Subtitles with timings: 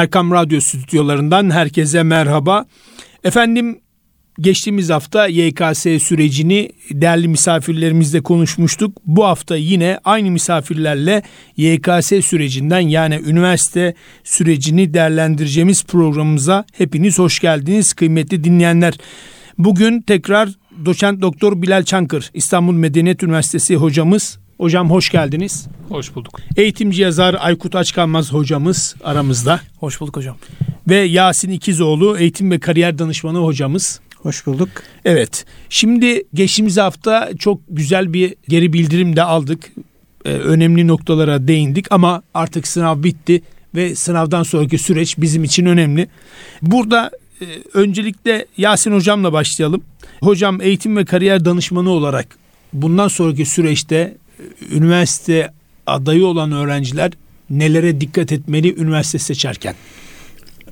[0.00, 2.64] Erkam Radyo stüdyolarından herkese merhaba.
[3.24, 3.80] Efendim
[4.40, 8.96] geçtiğimiz hafta YKS sürecini değerli misafirlerimizle konuşmuştuk.
[9.06, 11.22] Bu hafta yine aynı misafirlerle
[11.56, 13.94] YKS sürecinden yani üniversite
[14.24, 18.94] sürecini değerlendireceğimiz programımıza hepiniz hoş geldiniz kıymetli dinleyenler.
[19.58, 20.48] Bugün tekrar
[20.84, 25.66] doçent doktor Bilal Çankır İstanbul Medeniyet Üniversitesi hocamız Hocam hoş geldiniz.
[25.88, 26.40] Hoş bulduk.
[26.56, 29.60] Eğitimci yazar Aykut Açkalmaz hocamız aramızda.
[29.78, 30.36] Hoş bulduk hocam.
[30.88, 34.00] Ve Yasin İkizoğlu eğitim ve kariyer danışmanı hocamız.
[34.16, 34.68] Hoş bulduk.
[35.04, 35.44] Evet.
[35.68, 39.72] Şimdi geçtiğimiz hafta çok güzel bir geri bildirim de aldık.
[40.24, 43.42] Ee, önemli noktalara değindik ama artık sınav bitti
[43.74, 46.08] ve sınavdan sonraki süreç bizim için önemli.
[46.62, 49.82] Burada e, öncelikle Yasin hocamla başlayalım.
[50.22, 52.40] Hocam eğitim ve kariyer danışmanı olarak
[52.72, 54.16] bundan sonraki süreçte
[54.70, 55.50] üniversite
[55.86, 57.12] adayı olan öğrenciler
[57.50, 59.74] nelere dikkat etmeli üniversite seçerken?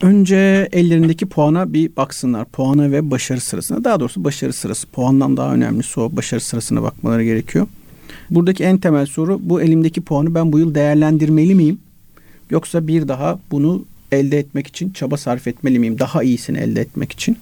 [0.00, 2.44] Önce ellerindeki puana bir baksınlar.
[2.44, 3.84] Puana ve başarı sırasına.
[3.84, 4.86] Daha doğrusu başarı sırası.
[4.86, 7.66] Puandan daha önemlisi o başarı sırasına bakmaları gerekiyor.
[8.30, 11.78] Buradaki en temel soru bu elimdeki puanı ben bu yıl değerlendirmeli miyim?
[12.50, 15.98] Yoksa bir daha bunu elde etmek için çaba sarf etmeli miyim?
[15.98, 17.36] Daha iyisini elde etmek için.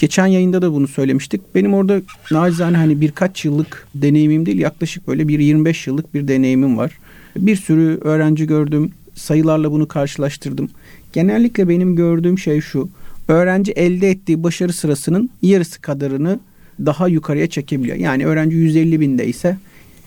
[0.00, 1.54] Geçen yayında da bunu söylemiştik.
[1.54, 6.76] Benim orada nacizane hani birkaç yıllık deneyimim değil yaklaşık böyle bir 25 yıllık bir deneyimim
[6.76, 6.98] var.
[7.36, 8.90] Bir sürü öğrenci gördüm.
[9.14, 10.70] Sayılarla bunu karşılaştırdım.
[11.12, 12.88] Genellikle benim gördüğüm şey şu.
[13.28, 16.40] Öğrenci elde ettiği başarı sırasının yarısı kadarını
[16.86, 17.96] daha yukarıya çekebiliyor.
[17.96, 19.56] Yani öğrenci 150 binde ise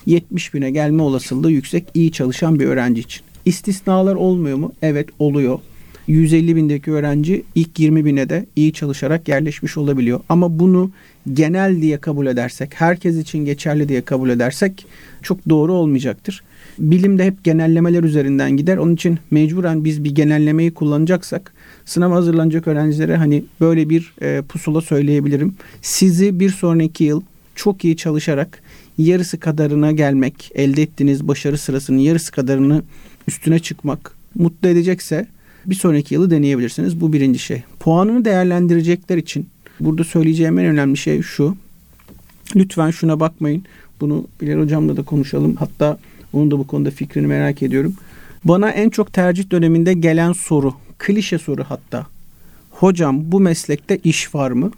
[0.06, 3.22] 70 bine gelme olasılığı yüksek iyi çalışan bir öğrenci için.
[3.46, 4.72] İstisnalar olmuyor mu?
[4.82, 5.60] Evet oluyor.
[6.08, 10.20] 150 bindeki öğrenci ilk 20 bine de iyi çalışarak yerleşmiş olabiliyor.
[10.30, 10.92] Ama bunu
[11.34, 14.86] genel diye kabul edersek, herkes için geçerli diye kabul edersek
[15.22, 16.44] çok doğru olmayacaktır.
[16.80, 18.78] Bilim de hep genellemeler üzerinden gider.
[18.78, 21.54] Onun için mecburen biz bir genellemeyi kullanacaksak
[21.86, 25.56] sınava hazırlanacak öğrencilere hani böyle bir e, pusula söyleyebilirim.
[25.82, 27.22] Sizi bir sonraki yıl
[27.56, 28.62] çok iyi çalışarak
[28.98, 32.84] yarısı kadarına gelmek, elde ettiğiniz başarı sırasının yarısı kadarını
[33.28, 35.28] üstüne çıkmak mutlu edecekse
[35.66, 37.02] bir sonraki yılı deneyebilirsiniz.
[37.02, 37.64] Bu birinci şey.
[37.80, 41.56] Puanını değerlendirecekler için burada söyleyeceğim en önemli şey şu.
[42.56, 43.64] Lütfen şuna bakmayın.
[44.02, 45.56] Bunu Bilal Hocam'la da konuşalım.
[45.56, 45.98] Hatta
[46.34, 47.94] onun da bu konuda fikrini merak ediyorum.
[48.44, 52.08] Bana en çok tercih döneminde gelen soru, klişe soru hatta.
[52.72, 54.72] Hocam bu meslekte iş var mı?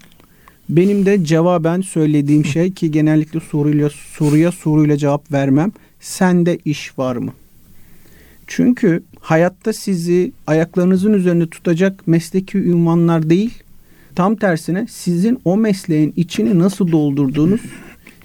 [0.68, 5.72] Benim de cevaben söylediğim şey ki genellikle soruyla soruya soruyla cevap vermem.
[6.00, 7.32] Sende iş var mı?
[8.46, 13.54] Çünkü hayatta sizi ayaklarınızın üzerinde tutacak mesleki ünvanlar değil,
[14.14, 17.60] tam tersine sizin o mesleğin içini nasıl doldurduğunuz,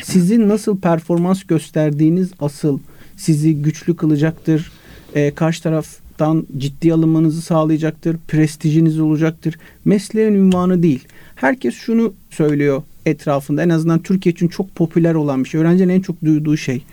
[0.04, 2.80] sizin nasıl performans gösterdiğiniz asıl
[3.18, 4.72] sizi güçlü kılacaktır.
[5.16, 8.18] E, karşı taraftan ciddi alınmanızı sağlayacaktır.
[8.28, 9.58] Prestijiniz olacaktır.
[9.86, 11.08] Mesleğin ünvanı değil.
[11.36, 13.64] Herkes şunu söylüyor etrafında.
[13.64, 15.62] En azından Türkiye için çok popüler olan bir şey.
[15.62, 16.84] Öğrencinin en çok duyduğu şey.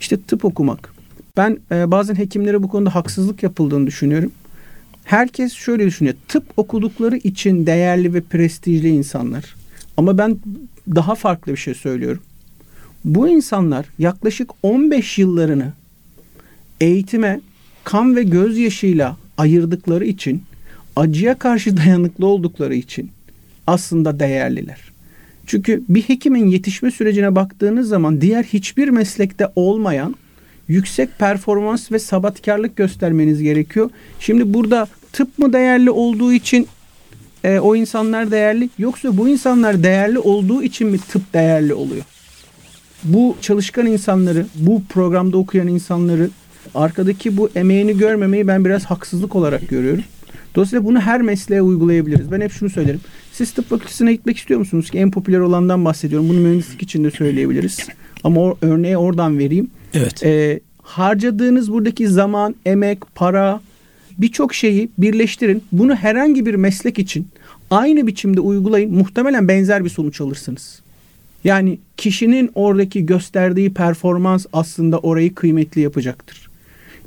[0.00, 0.97] İşte tıp okumak.
[1.38, 4.32] Ben e, bazen hekimlere bu konuda haksızlık yapıldığını düşünüyorum.
[5.04, 6.16] Herkes şöyle düşünüyor.
[6.28, 9.54] Tıp okudukları için değerli ve prestijli insanlar.
[9.96, 10.38] Ama ben
[10.94, 12.22] daha farklı bir şey söylüyorum.
[13.04, 15.72] Bu insanlar yaklaşık 15 yıllarını
[16.80, 17.40] eğitime
[17.84, 20.42] kan ve gözyaşıyla ayırdıkları için
[20.96, 23.10] acıya karşı dayanıklı oldukları için
[23.66, 24.80] aslında değerliler.
[25.46, 30.14] Çünkü bir hekimin yetişme sürecine baktığınız zaman diğer hiçbir meslekte olmayan
[30.68, 33.90] yüksek performans ve sabatkarlık göstermeniz gerekiyor.
[34.20, 36.68] Şimdi burada tıp mı değerli olduğu için
[37.44, 42.04] e, o insanlar değerli yoksa bu insanlar değerli olduğu için mi tıp değerli oluyor?
[43.04, 46.30] Bu çalışkan insanları, bu programda okuyan insanları
[46.74, 50.04] arkadaki bu emeğini görmemeyi ben biraz haksızlık olarak görüyorum.
[50.54, 52.32] Dolayısıyla bunu her mesleğe uygulayabiliriz.
[52.32, 53.00] Ben hep şunu söylerim.
[53.32, 56.28] Siz tıp fakültesine gitmek istiyor musunuz ki en popüler olandan bahsediyorum.
[56.28, 57.78] Bunu mühendislik için de söyleyebiliriz.
[58.24, 59.70] Ama o örneği oradan vereyim.
[59.94, 60.22] Evet.
[60.22, 63.60] Ee, harcadığınız buradaki zaman, emek, para
[64.18, 65.62] birçok şeyi birleştirin.
[65.72, 67.28] Bunu herhangi bir meslek için
[67.70, 68.94] aynı biçimde uygulayın.
[68.94, 70.82] Muhtemelen benzer bir sonuç alırsınız.
[71.44, 76.48] Yani kişinin oradaki gösterdiği performans aslında orayı kıymetli yapacaktır.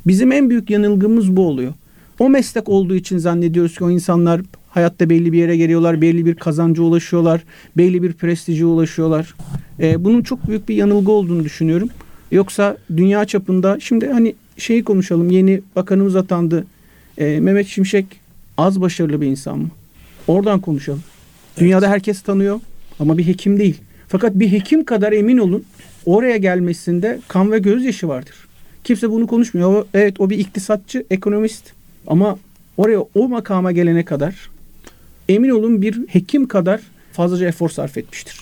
[0.08, 1.74] Bizim en büyük yanılgımız bu oluyor.
[2.20, 6.36] O meslek olduğu için zannediyoruz ki o insanlar hayatta belli bir yere geliyorlar, belli bir
[6.36, 7.44] kazanca ulaşıyorlar,
[7.78, 9.36] belli bir prestije ulaşıyorlar.
[9.80, 11.90] Ee, bunun çok büyük bir yanılgı olduğunu düşünüyorum.
[12.32, 15.32] Yoksa dünya çapında şimdi hani şeyi konuşalım.
[15.32, 16.66] Yeni bakanımız atandı.
[17.18, 18.06] Ee, Mehmet Şimşek
[18.58, 19.70] az başarılı bir insan mı?
[20.28, 21.04] Oradan konuşalım.
[21.58, 21.94] Dünyada evet.
[21.94, 22.60] herkes tanıyor
[23.00, 23.78] ama bir hekim değil.
[24.08, 25.64] Fakat bir hekim kadar emin olun
[26.06, 28.36] oraya gelmesinde kan ve gözyaşı vardır.
[28.84, 29.74] Kimse bunu konuşmuyor.
[29.74, 31.74] O, evet o bir iktisatçı, ekonomist
[32.08, 32.40] ama
[32.78, 34.50] oraya o makama gelene kadar
[35.30, 36.82] emin olun bir hekim kadar
[37.12, 38.42] fazlaca efor sarf etmiştir.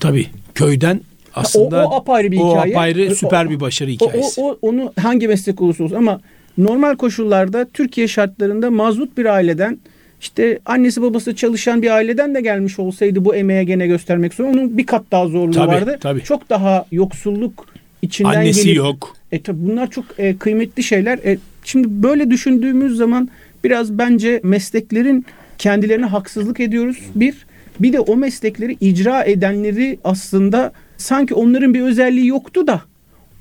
[0.00, 1.00] Tabii köyden
[1.34, 2.74] aslında o, o apayrı bir o hikaye.
[2.74, 4.40] apayrı süper o, bir başarı hikayesi.
[4.40, 6.20] O, o, onu hangi meslek olursa olsun ama
[6.58, 9.78] normal koşullarda Türkiye şartlarında mazlut bir aileden
[10.20, 14.60] işte annesi babası çalışan bir aileden de gelmiş olsaydı bu emeğe gene göstermek zorunda.
[14.60, 15.98] Onun bir kat daha zorluğu tabii, vardı.
[16.00, 16.22] Tabii.
[16.22, 17.66] Çok daha yoksulluk
[18.02, 19.16] içinden Annesi gelip, yok.
[19.32, 21.18] E tabii bunlar çok e, kıymetli şeyler.
[21.18, 23.28] E, şimdi böyle düşündüğümüz zaman
[23.64, 25.26] biraz bence mesleklerin
[25.58, 26.98] kendilerine haksızlık ediyoruz.
[27.14, 27.34] Bir,
[27.80, 32.82] bir de o meslekleri icra edenleri aslında sanki onların bir özelliği yoktu da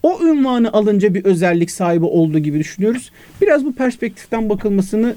[0.03, 3.11] o ünvanı alınca bir özellik sahibi olduğu gibi düşünüyoruz.
[3.41, 5.15] Biraz bu perspektiften bakılmasını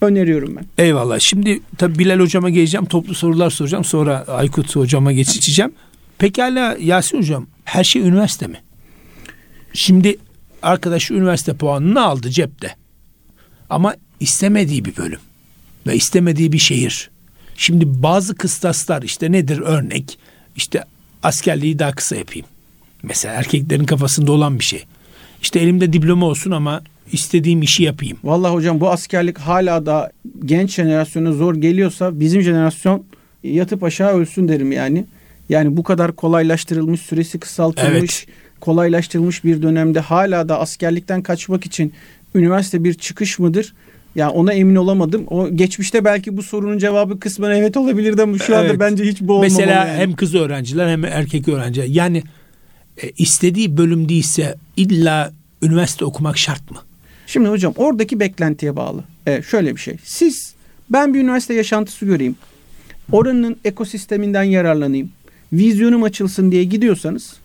[0.00, 0.84] öneriyorum ben.
[0.84, 1.18] Eyvallah.
[1.18, 2.86] Şimdi tabii Bilal hocama geleceğim.
[2.86, 3.84] Toplu sorular soracağım.
[3.84, 5.72] Sonra Aykut hocama geçeceğim.
[6.18, 8.56] Pekala Yasin hocam her şey üniversite mi?
[9.72, 10.16] Şimdi
[10.62, 12.76] arkadaş üniversite puanını aldı cepte.
[13.70, 15.20] Ama istemediği bir bölüm
[15.86, 17.10] ve istemediği bir şehir.
[17.56, 20.18] Şimdi bazı kıstaslar işte nedir örnek?
[20.56, 20.84] İşte
[21.24, 22.46] askerliği daha kısa yapayım.
[23.02, 24.84] Mesela erkeklerin kafasında olan bir şey.
[25.42, 26.82] İşte elimde diploma olsun ama
[27.12, 28.18] istediğim işi yapayım.
[28.24, 30.12] Vallahi hocam bu askerlik hala da
[30.44, 33.04] genç jenerasyona zor geliyorsa bizim jenerasyon
[33.42, 35.04] yatıp aşağı ölsün derim yani.
[35.48, 38.60] Yani bu kadar kolaylaştırılmış, süresi kısaltılmış, evet.
[38.60, 41.92] kolaylaştırılmış bir dönemde hala da askerlikten kaçmak için
[42.34, 43.74] üniversite bir çıkış mıdır?
[44.14, 45.24] Ya ona emin olamadım.
[45.30, 48.80] O geçmişte belki bu sorunun cevabı kısmen evet olabilirdi ama şu anda evet.
[48.80, 49.50] bence hiç bu olmamalı.
[49.50, 49.98] Mesela yani.
[49.98, 51.86] hem kız öğrenciler hem erkek öğrenciler.
[51.86, 52.22] Yani
[53.02, 55.32] e, istediği bölüm değilse illa
[55.62, 56.78] üniversite okumak şart mı?
[57.26, 59.04] Şimdi hocam oradaki beklentiye bağlı.
[59.26, 59.96] Evet, şöyle bir şey.
[60.04, 60.54] Siz
[60.90, 62.36] ben bir üniversite yaşantısı göreyim.
[63.12, 65.10] Oranın ekosisteminden yararlanayım.
[65.52, 67.36] Vizyonum açılsın diye gidiyorsanız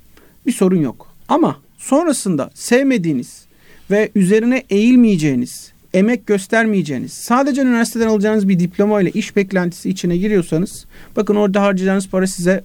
[0.46, 1.08] bir sorun yok.
[1.28, 3.46] Ama sonrasında sevmediğiniz
[3.92, 10.86] ve üzerine eğilmeyeceğiniz, emek göstermeyeceğiniz, sadece üniversiteden alacağınız bir diploma ile iş beklentisi içine giriyorsanız
[11.16, 12.64] bakın orada harcayacağınız para size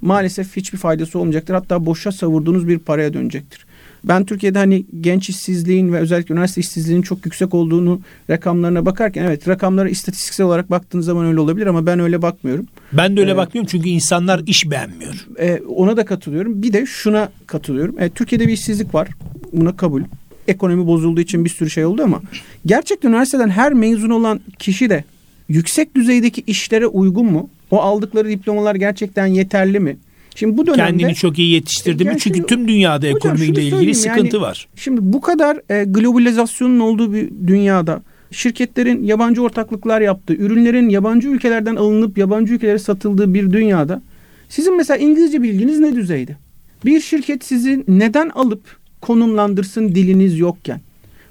[0.00, 1.54] maalesef hiçbir faydası olmayacaktır.
[1.54, 3.66] Hatta boşa savurduğunuz bir paraya dönecektir.
[4.04, 8.00] Ben Türkiye'de hani genç işsizliğin ve özellikle üniversite işsizliğinin çok yüksek olduğunu
[8.30, 12.66] rakamlarına bakarken evet rakamlara istatistiksel olarak baktığınız zaman öyle olabilir ama ben öyle bakmıyorum.
[12.92, 15.26] Ben de öyle ee, bakmıyorum çünkü insanlar iş beğenmiyor.
[15.38, 16.62] E, ona da katılıyorum.
[16.62, 18.00] Bir de şuna katılıyorum.
[18.00, 19.08] E, Türkiye'de bir işsizlik var.
[19.52, 20.02] Buna kabul.
[20.48, 22.22] Ekonomi bozulduğu için bir sürü şey oldu ama
[22.66, 25.04] gerçekten üniversiteden her mezun olan kişi de
[25.48, 27.50] yüksek düzeydeki işlere uygun mu?
[27.70, 29.96] O aldıkları diplomalar gerçekten yeterli mi?
[30.34, 32.16] Şimdi bu dönemde kendini çok iyi yetiştirdi mi?
[32.18, 34.68] Çünkü tüm dünyada ekonomiyle ilgili sıkıntı yani, var.
[34.76, 41.76] Şimdi bu kadar e, globalizasyonun olduğu bir dünyada şirketlerin yabancı ortaklıklar yaptığı, ürünlerin yabancı ülkelerden
[41.76, 44.02] alınıp yabancı ülkelere satıldığı bir dünyada
[44.48, 46.36] sizin mesela İngilizce bilginiz ne düzeyde?
[46.84, 50.80] Bir şirket sizi neden alıp konumlandırsın diliniz yokken?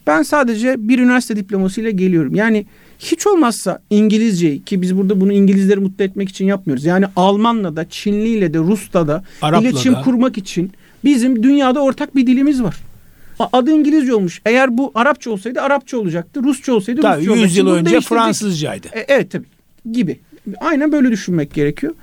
[0.08, 2.36] Ben sadece bir üniversite diplomasıyla geliyorum.
[2.36, 2.66] Yani
[3.00, 6.86] hiç olmazsa İngilizceyi ki biz burada bunu İngilizleri mutlu etmek için yapmıyoruz.
[6.86, 10.02] Yani Almanla da, Çinliyle de, Rus'ta da Arap'la iletişim da.
[10.02, 10.72] kurmak için
[11.04, 12.76] bizim dünyada ortak bir dilimiz var.
[13.54, 14.42] Adı İngilizce olmuş.
[14.46, 16.44] Eğer bu Arapça olsaydı Arapça olacaktı.
[16.44, 17.50] Rusça olsaydı tabii, Rusça olacaktı.
[17.50, 18.88] 100 yıl önce Fransızcaydı.
[18.88, 19.46] E, evet tabii
[19.92, 20.20] gibi.
[20.60, 21.94] Aynen böyle düşünmek gerekiyor.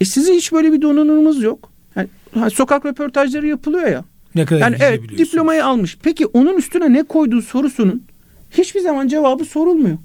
[0.00, 1.72] E sizin hiç böyle bir donanımınız yok.
[1.96, 2.08] Yani,
[2.50, 4.04] sokak röportajları yapılıyor ya.
[4.34, 5.98] Ne kadar yani evet diplomayı almış.
[6.02, 8.02] Peki onun üstüne ne koyduğu sorusunun
[8.50, 9.98] hiçbir zaman cevabı sorulmuyor.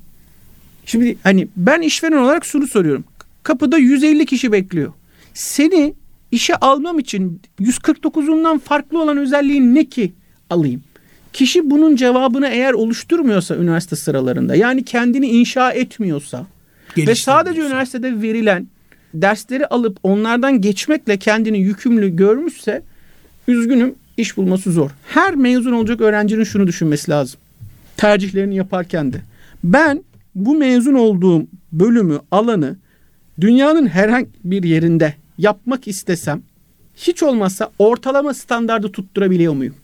[0.85, 3.03] Şimdi hani ben işveren olarak şunu soruyorum.
[3.43, 4.93] Kapıda 150 kişi bekliyor.
[5.33, 5.93] Seni
[6.31, 10.13] işe almam için 149'undan farklı olan özelliğin ne ki
[10.49, 10.83] alayım?
[11.33, 16.45] Kişi bunun cevabını eğer oluşturmuyorsa üniversite sıralarında yani kendini inşa etmiyorsa
[16.97, 18.67] ve sadece üniversitede verilen
[19.13, 22.83] dersleri alıp onlardan geçmekle kendini yükümlü görmüşse
[23.47, 24.89] üzgünüm iş bulması zor.
[25.07, 27.39] Her mezun olacak öğrencinin şunu düşünmesi lazım.
[27.97, 29.21] Tercihlerini yaparken de.
[29.63, 30.03] Ben
[30.35, 32.75] bu mezun olduğum bölümü, alanı
[33.41, 36.41] dünyanın herhangi bir yerinde yapmak istesem
[36.95, 39.75] hiç olmazsa ortalama standardı tutturabiliyor muyum?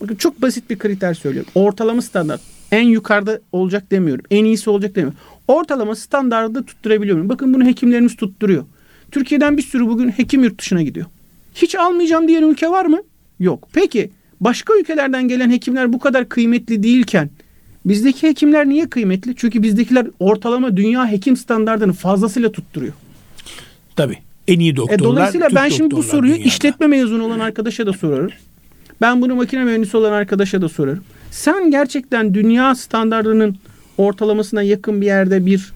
[0.00, 1.52] Bakın çok basit bir kriter söylüyorum.
[1.54, 2.40] Ortalama standart.
[2.72, 4.24] En yukarıda olacak demiyorum.
[4.30, 5.18] En iyisi olacak demiyorum.
[5.48, 7.28] Ortalama standardı tutturabiliyor muyum?
[7.28, 8.64] Bakın bunu hekimlerimiz tutturuyor.
[9.10, 11.06] Türkiye'den bir sürü bugün hekim yurt dışına gidiyor.
[11.54, 13.02] Hiç almayacağım diyen ülke var mı?
[13.40, 13.68] Yok.
[13.72, 14.10] Peki
[14.40, 17.30] başka ülkelerden gelen hekimler bu kadar kıymetli değilken
[17.84, 19.36] Bizdeki hekimler niye kıymetli?
[19.36, 22.92] Çünkü bizdekiler ortalama dünya hekim standartını fazlasıyla tutturuyor.
[23.96, 24.18] Tabii.
[24.48, 25.00] En iyi doktorlar.
[25.00, 26.48] E, dolayısıyla ben şimdi bu soruyu dünyada.
[26.48, 28.30] işletme mezunu olan arkadaşa da sorarım.
[29.00, 31.04] Ben bunu makine mühendisi olan arkadaşa da sorarım.
[31.30, 33.56] Sen gerçekten dünya standartının
[33.98, 35.72] ortalamasına yakın bir yerde bir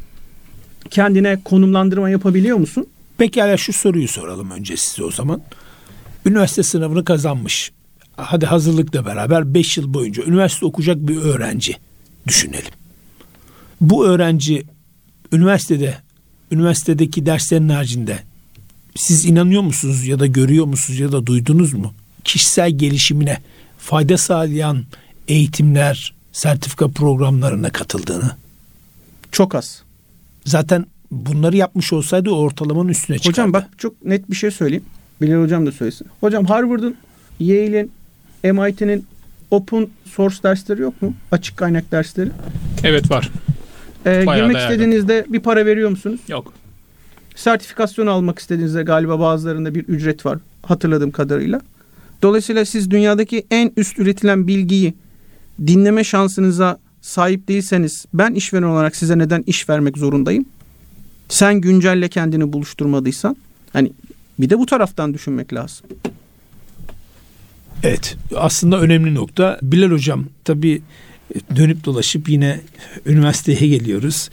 [0.90, 2.86] kendine konumlandırma yapabiliyor musun?
[3.18, 5.40] Pekala şu soruyu soralım önce size o zaman.
[6.28, 7.73] Üniversite sınavını kazanmış.
[8.16, 11.76] Hadi hazırlıkla beraber 5 yıl boyunca üniversite okuyacak bir öğrenci
[12.26, 12.73] düşünelim.
[13.80, 14.64] Bu öğrenci
[15.32, 15.99] üniversitede,
[16.50, 18.18] üniversitedeki derslerin haricinde
[18.97, 21.94] siz inanıyor musunuz ya da görüyor musunuz ya da duydunuz mu?
[22.25, 23.38] Kişisel gelişimine
[23.78, 24.85] fayda sağlayan
[25.28, 28.37] eğitimler, sertifika programlarına katıldığını.
[29.32, 29.82] Çok az.
[30.44, 33.40] Zaten bunları yapmış olsaydı ortalamanın üstüne çıkardı.
[33.40, 34.85] Hocam bak çok net bir şey söyleyeyim.
[35.22, 36.06] Bilal hocam da söylesin.
[36.20, 36.96] Hocam Harvard'ın,
[37.40, 37.90] Yale'in,
[38.44, 39.04] MIT'nin
[39.50, 41.14] open source dersleri yok mu?
[41.32, 42.30] Açık kaynak dersleri.
[42.84, 43.30] Evet var.
[44.06, 46.20] Ee, girmek istediğinizde bir para veriyor musunuz?
[46.28, 46.52] Yok.
[47.34, 51.60] Sertifikasyon almak istediğinizde galiba bazılarında bir ücret var hatırladığım kadarıyla.
[52.22, 54.94] Dolayısıyla siz dünyadaki en üst üretilen bilgiyi
[55.66, 60.44] dinleme şansınıza sahip değilseniz ben işveren olarak size neden iş vermek zorundayım?
[61.28, 63.37] Sen güncelle kendini buluşturmadıysan
[63.72, 63.92] hani
[64.38, 65.87] bir de bu taraftan düşünmek lazım.
[67.83, 69.59] Evet aslında önemli nokta.
[69.62, 70.83] Bilal hocam tabii
[71.57, 72.61] dönüp dolaşıp yine
[73.07, 74.30] üniversiteye geliyoruz.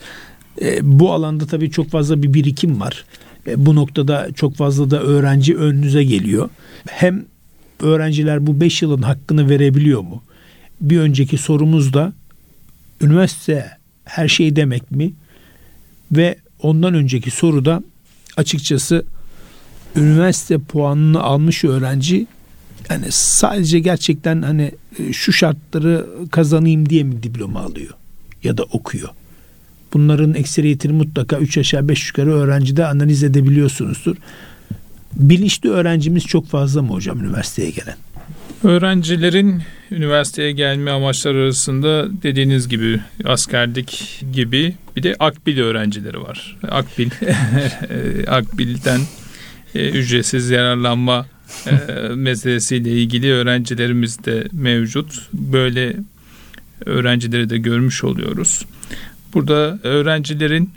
[0.60, 3.04] E, bu alanda tabii çok fazla bir birikim var.
[3.46, 6.50] E, bu noktada çok fazla da öğrenci önünüze geliyor.
[6.88, 7.24] Hem
[7.80, 10.22] öğrenciler bu 5 yılın hakkını verebiliyor mu?
[10.80, 12.12] Bir önceki sorumuz da
[13.00, 13.70] üniversite
[14.04, 15.12] her şey demek mi?
[16.12, 17.82] Ve ondan önceki soruda
[18.36, 19.04] açıkçası
[19.96, 22.26] üniversite puanını almış öğrenci
[22.90, 27.94] yani sadece gerçekten hani e, şu şartları kazanayım diye mi diploma alıyor
[28.42, 29.08] ya da okuyor?
[29.92, 34.16] Bunların ekseriyetini mutlaka 3 aşağı 5 yukarı öğrencide analiz edebiliyorsunuzdur.
[35.14, 37.96] Bilinçli öğrencimiz çok fazla mı hocam üniversiteye gelen?
[38.64, 46.56] Öğrencilerin üniversiteye gelme amaçları arasında dediğiniz gibi askerlik gibi bir de akbil öğrencileri var.
[46.70, 47.10] Akbil
[48.26, 49.00] akbilden
[49.76, 51.26] e, ücretsiz yararlanma
[51.66, 51.72] e,
[52.14, 55.28] meselesiyle ilgili öğrencilerimiz de mevcut.
[55.32, 55.96] Böyle
[56.86, 58.66] öğrencileri de görmüş oluyoruz.
[59.34, 60.70] Burada öğrencilerin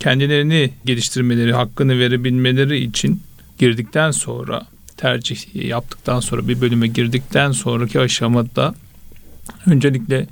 [0.00, 3.22] kendilerini geliştirmeleri, hakkını verebilmeleri için
[3.58, 8.74] girdikten sonra tercih yaptıktan sonra bir bölüme girdikten sonraki aşamada
[9.66, 10.26] öncelikle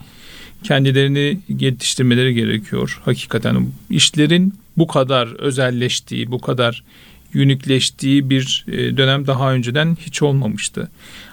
[0.63, 3.01] kendilerini geliştirmeleri gerekiyor.
[3.05, 6.83] Hakikaten işlerin bu kadar özelleştiği, bu kadar
[7.35, 10.91] unikleştiği bir e, dönem daha önceden hiç olmamıştı.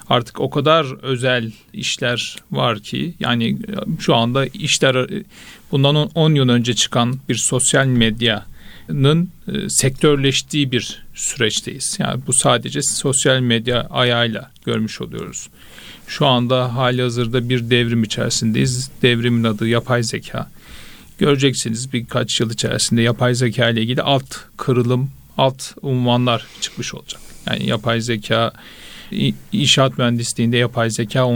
[0.09, 3.55] Artık o kadar özel işler var ki yani e,
[3.99, 5.23] şu anda işler e,
[5.71, 9.29] bundan 10 yıl önce çıkan bir sosyal medyanın
[9.67, 11.97] sektörleştiği bir süreçteyiz.
[11.99, 15.49] Yani bu sadece sosyal medya ayağıyla görmüş oluyoruz.
[16.07, 18.91] Şu anda hali hazırda bir devrim içerisindeyiz.
[19.01, 20.49] Devrimin adı yapay zeka.
[21.17, 27.21] Göreceksiniz birkaç yıl içerisinde yapay zeka ile ilgili alt kırılım alt unvanlar çıkmış olacak.
[27.47, 28.53] Yani yapay zeka
[29.51, 31.27] inşaat mühendisliğinde yapay zeka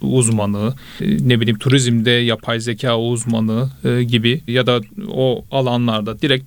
[0.00, 6.44] uzmanı, e, ne bileyim turizmde yapay zeka uzmanı e, gibi ya da o alanlarda direkt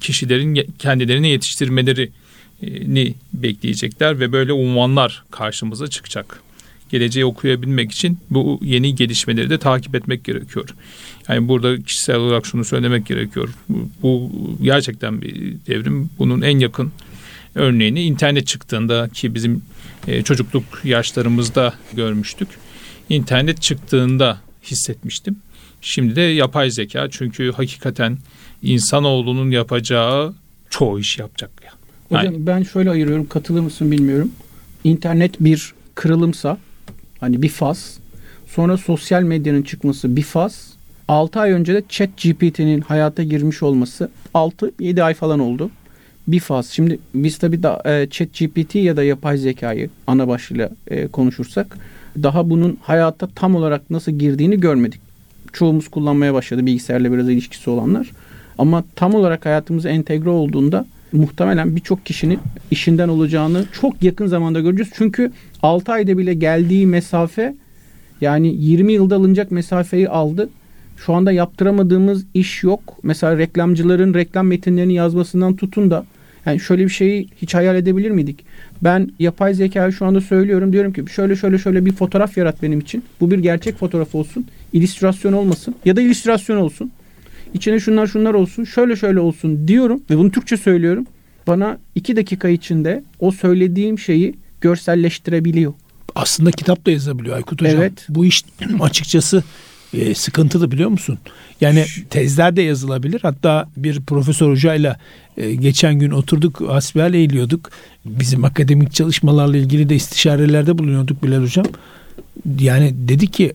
[0.00, 6.42] kişilerin kendilerini yetiştirmelerini bekleyecekler ve böyle unvanlar karşımıza çıkacak.
[6.88, 10.68] Geleceği okuyabilmek için bu yeni gelişmeleri de takip etmek gerekiyor.
[11.28, 13.48] Yani burada kişisel olarak şunu söylemek gerekiyor.
[14.02, 14.30] Bu
[14.62, 16.10] gerçekten bir devrim.
[16.18, 16.92] Bunun en yakın
[17.54, 19.62] örneğini internet çıktığında ki bizim
[20.06, 22.48] e, çocukluk yaşlarımızda görmüştük.
[23.08, 25.36] İnternet çıktığında hissetmiştim.
[25.80, 28.18] Şimdi de yapay zeka çünkü hakikaten
[28.62, 30.34] insanoğlunun yapacağı
[30.70, 31.50] çoğu iş yapacak.
[31.64, 32.28] Yani.
[32.28, 34.32] Hocam ben şöyle ayırıyorum katılır mısın bilmiyorum.
[34.84, 36.58] İnternet bir kırılımsa
[37.20, 37.98] hani bir faz
[38.46, 44.10] sonra sosyal medyanın çıkması bir faz 6 ay önce de Chat GPT'nin hayata girmiş olması
[44.34, 45.70] 6-7 ay falan oldu.
[46.28, 46.66] Bir faz.
[46.66, 51.78] Şimdi biz tabii da e, Chat GPT ya da yapay zekayı ana başlığıyla e, konuşursak
[52.22, 55.00] daha bunun hayata tam olarak nasıl girdiğini görmedik.
[55.52, 58.10] Çoğumuz kullanmaya başladı bilgisayarla biraz ilişkisi olanlar.
[58.58, 62.38] Ama tam olarak hayatımıza entegre olduğunda muhtemelen birçok kişinin
[62.70, 64.90] işinden olacağını çok yakın zamanda göreceğiz.
[64.94, 67.54] Çünkü 6 ayda bile geldiği mesafe
[68.20, 70.48] yani 20 yılda alınacak mesafeyi aldı.
[70.96, 72.80] Şu anda yaptıramadığımız iş yok.
[73.02, 76.04] Mesela reklamcıların reklam metinlerini yazmasından tutun da
[76.46, 78.44] yani şöyle bir şeyi hiç hayal edebilir miydik?
[78.82, 80.72] Ben yapay zekayı şu anda söylüyorum.
[80.72, 83.04] Diyorum ki şöyle şöyle şöyle bir fotoğraf yarat benim için.
[83.20, 84.46] Bu bir gerçek fotoğraf olsun.
[84.72, 85.74] İllüstrasyon olmasın.
[85.84, 86.90] Ya da illüstrasyon olsun.
[87.54, 88.64] İçine şunlar şunlar olsun.
[88.64, 90.02] Şöyle şöyle olsun diyorum.
[90.10, 91.06] Ve bunu Türkçe söylüyorum.
[91.46, 95.72] Bana iki dakika içinde o söylediğim şeyi görselleştirebiliyor.
[96.14, 97.76] Aslında kitap da yazabiliyor Aykut Hocam.
[97.76, 98.06] Evet.
[98.08, 98.44] Bu iş
[98.80, 99.42] açıkçası
[99.94, 101.18] e, sıkıntılı biliyor musun?
[101.60, 103.20] Yani tezler de yazılabilir.
[103.22, 104.96] Hatta bir profesör hocayla
[105.36, 107.70] e, geçen gün oturduk hasbihal eğiliyorduk.
[108.04, 111.66] Bizim akademik çalışmalarla ilgili de istişarelerde bulunuyorduk Bilal Hocam.
[112.60, 113.52] Yani dedi ki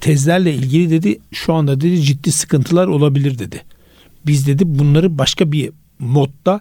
[0.00, 3.64] tezlerle ilgili dedi şu anda dedi ciddi sıkıntılar olabilir dedi.
[4.26, 6.60] Biz dedi bunları başka bir modda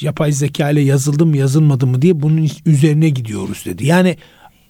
[0.00, 3.86] yapay zeka ile yazıldı mı yazılmadı mı diye bunun üzerine gidiyoruz dedi.
[3.86, 4.16] Yani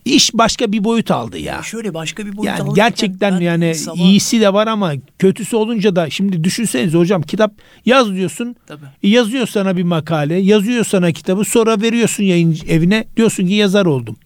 [0.05, 1.63] iş başka bir boyut aldı ya.
[1.63, 2.75] Şöyle başka bir boyut yani aldı.
[2.75, 7.53] gerçekten yani sabah- iyisi de var ama kötüsü olunca da şimdi düşünsenize hocam kitap
[7.87, 8.57] yaz diyorsun.
[8.67, 8.85] Tabii.
[9.03, 13.05] Yazıyor sana bir makale, yazıyor sana kitabı, sonra veriyorsun yayın evine.
[13.17, 14.17] Diyorsun ki yazar oldum.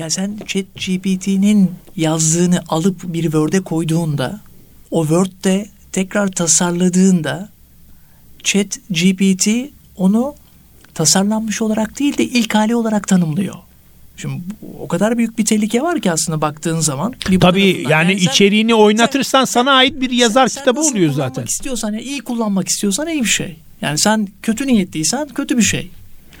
[0.00, 4.40] Ya sen ChatGPT'nin yazdığını alıp bir Word'e koyduğunda
[4.90, 7.48] o Word'de tekrar tasarladığında
[8.42, 9.48] ChatGPT
[9.96, 10.34] onu
[10.94, 13.54] tasarlanmış olarak değil de ilk hali olarak tanımlıyor.
[14.16, 14.42] Şimdi
[14.78, 17.14] o kadar büyük bir tehlike var ki aslında baktığın zaman.
[17.30, 17.90] Bir Tabii tarafından.
[17.90, 21.44] yani, sen- içeriğini oynatırsan sana ait bir yazar sen kitabı nasıl oluyor zaten.
[21.44, 23.56] istiyorsan, ya iyi kullanmak istiyorsan iyi bir şey.
[23.80, 25.90] Yani sen kötü niyetliysen kötü bir şey.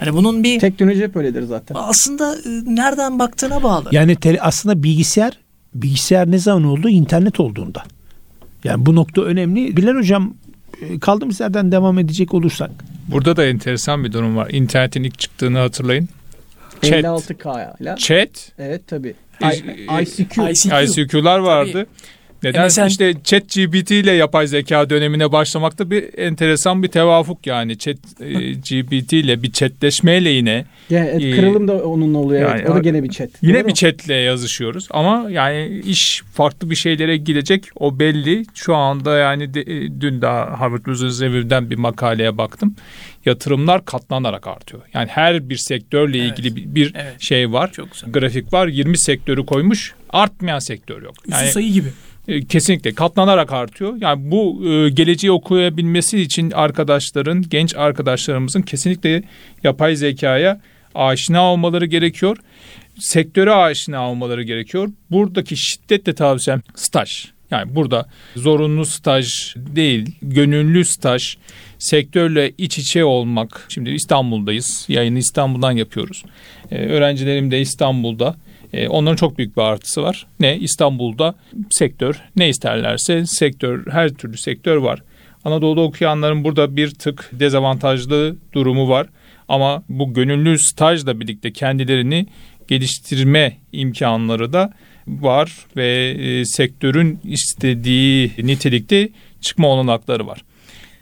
[0.00, 1.76] Hani bunun bir Teknoloji hep öyledir zaten.
[1.78, 3.88] aslında e, nereden baktığına bağlı.
[3.92, 5.32] Yani tele- aslında bilgisayar
[5.74, 6.88] bilgisayar ne zaman oldu?
[6.88, 7.82] İnternet olduğunda.
[8.64, 9.76] Yani bu nokta önemli.
[9.76, 10.34] Bilal hocam
[10.82, 12.70] e, kaldığımız yerden devam edecek olursak.
[13.08, 14.48] Burada da enteresan bir durum var.
[14.50, 16.08] İnternetin ilk çıktığını hatırlayın.
[16.82, 16.92] Chat.
[16.92, 17.94] 56K ile.
[17.98, 19.14] Chat, Evet tabii.
[19.42, 20.50] ICQ.
[20.50, 21.02] ICQ.
[21.02, 21.86] ICQ'lar vardı.
[22.42, 22.66] Neden?
[22.66, 22.86] MSN.
[22.86, 27.78] işte Chat GPT ile yapay zeka dönemine başlamakta bir enteresan bir tevafuk yani.
[27.78, 32.50] Chat e, GPT ile bir chatleşmeyle yine Ya, evet, kırılım da onunla oluyor.
[32.50, 32.60] evet.
[32.60, 33.28] yani o da gene bir chat.
[33.42, 38.42] Yine bir chatle yazışıyoruz ama yani iş farklı bir şeylere gidecek o belli.
[38.54, 42.76] Şu anda yani de- e, dün daha Harvard Business Review'den bir makaleye baktım.
[43.26, 44.82] Yatırımlar katlanarak artıyor.
[44.94, 46.38] Yani her bir sektörle Evet.
[46.38, 47.20] ilgili bir, bir Evet.
[47.20, 47.72] şey var.
[47.72, 48.12] Çok güzel.
[48.12, 48.66] Grafik var.
[48.68, 49.94] 20 sektörü koymuş.
[50.10, 51.14] Artmayan sektör yok.
[51.26, 51.88] Üstü Yani sayı gibi.
[52.28, 53.96] E, Kesinlikle katlanarak artıyor.
[54.00, 59.22] Yani bu e, geleceği okuyabilmesi için arkadaşların, genç arkadaşlarımızın kesinlikle
[59.64, 60.60] yapay zekaya
[60.94, 62.36] aşina olmaları gerekiyor.
[62.98, 64.88] Sektöre aşina olmaları gerekiyor.
[65.10, 67.26] Buradaki şiddetle tavsiyem staj.
[67.50, 71.36] Yani burada zorunlu staj değil, gönüllü staj,
[71.78, 73.66] sektörle iç içe olmak.
[73.68, 74.86] Şimdi İstanbul'dayız.
[74.88, 76.24] Yayını İstanbul'dan yapıyoruz.
[76.70, 78.36] Ee, öğrencilerim de İstanbul'da.
[78.72, 80.26] Ee, onların çok büyük bir artısı var.
[80.40, 80.58] Ne?
[80.58, 81.34] İstanbul'da
[81.70, 85.02] sektör ne isterlerse sektör, her türlü sektör var.
[85.44, 89.06] Anadolu'da okuyanların burada bir tık dezavantajlı durumu var.
[89.48, 92.26] Ama bu gönüllü stajla birlikte kendilerini
[92.68, 94.72] geliştirme imkanları da
[95.06, 99.08] var ve e, sektörün istediği nitelikte
[99.40, 100.44] çıkma olanakları var.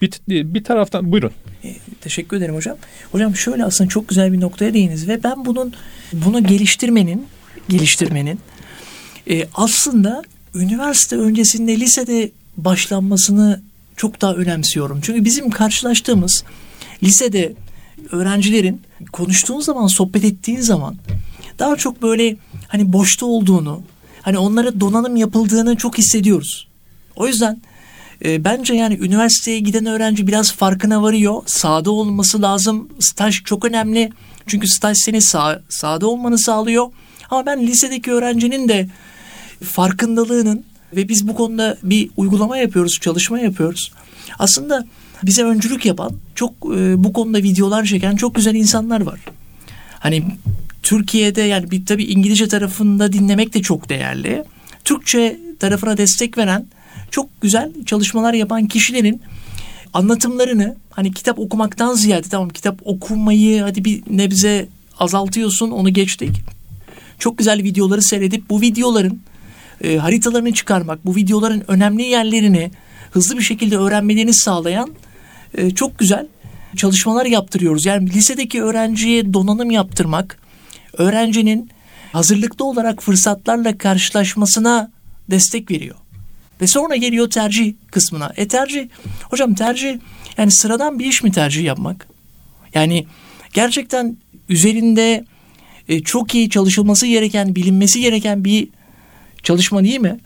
[0.03, 1.33] Bir, bir taraftan buyurun.
[1.65, 2.77] E, Teşekkür ederim hocam.
[3.13, 5.73] Hocam şöyle aslında çok güzel bir noktaya değiniz ve ben bunun
[6.13, 7.27] bunu geliştirmenin
[7.69, 8.41] geliştirmenin
[9.31, 10.23] e, aslında
[10.55, 13.63] üniversite öncesinde lisede başlanmasını
[13.97, 15.01] çok daha önemsiyorum.
[15.03, 16.45] Çünkü bizim karşılaştığımız
[17.03, 17.55] lisede
[18.13, 20.97] öğrencilerin konuştuğun zaman, sohbet ettiğin zaman
[21.59, 22.37] daha çok böyle
[22.69, 23.83] hani boşta olduğunu,
[24.23, 26.69] hani onlara donanım yapıldığını çok hissediyoruz.
[27.17, 27.61] O yüzden
[28.25, 31.43] e, bence yani üniversiteye giden öğrenci biraz farkına varıyor.
[31.47, 32.89] Sahada olması lazım.
[33.01, 34.11] Staj çok önemli.
[34.47, 36.87] Çünkü staj seni sağ, sahada olmanı sağlıyor.
[37.31, 38.88] Ama ben lisedeki öğrencinin de
[39.64, 40.64] farkındalığının
[40.97, 43.93] ve biz bu konuda bir uygulama yapıyoruz, çalışma yapıyoruz.
[44.38, 44.87] Aslında
[45.23, 49.21] bize öncülük yapan, çok e, bu konuda videolar çeken çok güzel insanlar var.
[49.99, 50.25] Hani
[50.83, 54.45] Türkiye'de yani bir tabii İngilizce tarafında dinlemek de çok değerli.
[54.85, 56.67] Türkçe tarafına destek veren
[57.11, 59.23] çok güzel çalışmalar yapan kişilerin
[59.93, 66.31] anlatımlarını hani kitap okumaktan ziyade tamam kitap okumayı hadi bir nebze azaltıyorsun onu geçtik.
[67.19, 69.21] Çok güzel videoları seyredip bu videoların
[69.85, 72.71] e, haritalarını çıkarmak, bu videoların önemli yerlerini
[73.11, 74.91] hızlı bir şekilde öğrenmelerini sağlayan
[75.55, 76.27] e, çok güzel
[76.77, 77.87] çalışmalar yaptırıyoruz.
[77.87, 80.39] Yani lisedeki öğrenciye donanım yaptırmak,
[80.93, 81.71] öğrencinin
[82.13, 84.91] hazırlıklı olarak fırsatlarla karşılaşmasına
[85.31, 85.97] destek veriyor.
[86.61, 88.33] Ve sonra geliyor tercih kısmına.
[88.37, 88.89] E tercih,
[89.23, 89.99] hocam tercih
[90.39, 92.09] yani sıradan bir iş mi tercih yapmak?
[92.75, 93.07] Yani
[93.53, 94.17] gerçekten
[94.49, 95.25] üzerinde
[95.88, 98.68] e, çok iyi çalışılması gereken, bilinmesi gereken bir
[99.42, 100.18] çalışma değil mi?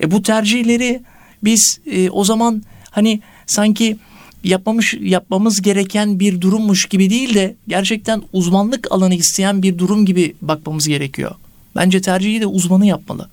[0.00, 1.00] E bu tercihleri
[1.44, 3.96] biz e, o zaman hani sanki
[4.44, 10.34] yapmamış yapmamız gereken bir durummuş gibi değil de gerçekten uzmanlık alanı isteyen bir durum gibi
[10.42, 11.34] bakmamız gerekiyor.
[11.76, 13.28] Bence tercihi de uzmanı yapmalı.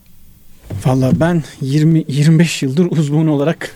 [0.86, 3.72] Valla ben 20 25 yıldır uzman olarak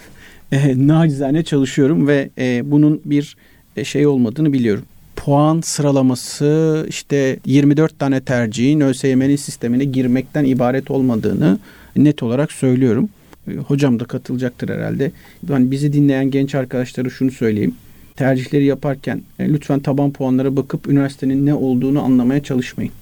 [0.51, 3.35] e, nacizane çalışıyorum ve e, bunun bir
[3.77, 4.83] e, şey olmadığını biliyorum.
[5.25, 11.59] Puan sıralaması işte 24 tane tercihin ÖSYM'nin sistemine girmekten ibaret olmadığını
[11.95, 13.09] net olarak söylüyorum.
[13.47, 15.11] E, Hocam da katılacaktır herhalde.
[15.49, 17.75] Yani bizi dinleyen genç arkadaşlara şunu söyleyeyim.
[18.15, 22.93] Tercihleri yaparken e, lütfen taban puanlara bakıp üniversitenin ne olduğunu anlamaya çalışmayın.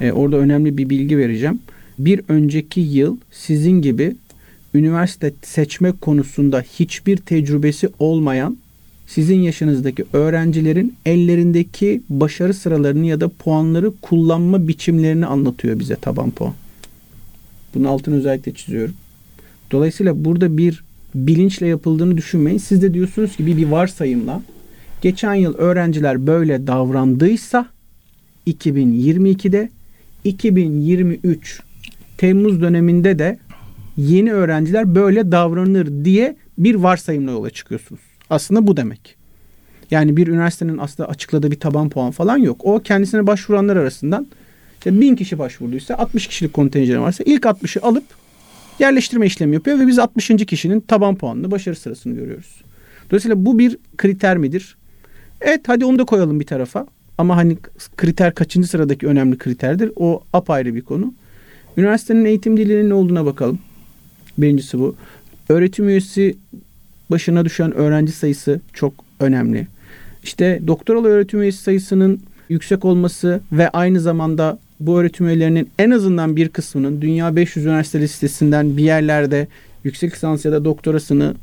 [0.00, 1.60] E, orada önemli bir bilgi vereceğim
[1.98, 4.16] bir önceki yıl sizin gibi
[4.74, 8.56] üniversite seçme konusunda hiçbir tecrübesi olmayan
[9.06, 16.54] sizin yaşınızdaki öğrencilerin ellerindeki başarı sıralarını ya da puanları kullanma biçimlerini anlatıyor bize taban puan.
[17.74, 18.94] Bunun altını özellikle çiziyorum.
[19.70, 22.58] Dolayısıyla burada bir bilinçle yapıldığını düşünmeyin.
[22.58, 24.42] Siz de diyorsunuz ki bir, bir varsayımla
[25.02, 27.66] geçen yıl öğrenciler böyle davrandıysa
[28.46, 29.70] 2022'de
[30.24, 31.60] 2023
[32.18, 33.38] Temmuz döneminde de
[33.96, 38.00] yeni öğrenciler böyle davranır diye bir varsayımla yola çıkıyorsunuz.
[38.30, 39.16] Aslında bu demek.
[39.90, 42.60] Yani bir üniversitenin aslında açıkladığı bir taban puan falan yok.
[42.64, 44.26] O kendisine başvuranlar arasından
[44.78, 48.04] işte bin kişi başvurduysa 60 kişilik kontenjanı varsa ilk 60'ı alıp
[48.78, 50.28] yerleştirme işlemi yapıyor ve biz 60.
[50.46, 52.62] kişinin taban puanını başarı sırasını görüyoruz.
[53.10, 54.76] Dolayısıyla bu bir kriter midir?
[55.40, 56.86] Evet hadi onu da koyalım bir tarafa.
[57.18, 57.56] Ama hani
[57.96, 59.92] kriter kaçıncı sıradaki önemli kriterdir?
[59.96, 61.14] O apayrı bir konu.
[61.76, 63.58] Üniversitenin eğitim dilinin ne olduğuna bakalım.
[64.38, 64.96] Birincisi bu.
[65.48, 66.36] Öğretim üyesi
[67.10, 69.66] başına düşen öğrenci sayısı çok önemli.
[70.22, 76.36] İşte doktoralı öğretim üyesi sayısının yüksek olması ve aynı zamanda bu öğretim üyelerinin en azından
[76.36, 79.48] bir kısmının Dünya 500 Üniversite listesinden bir yerlerde
[79.84, 81.34] yüksek lisans ya da doktorasını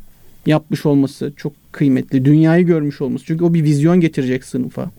[0.45, 2.25] yapmış olması çok kıymetli.
[2.25, 3.25] Dünyayı görmüş olması.
[3.25, 4.91] Çünkü o bir vizyon getirecek sınıfa.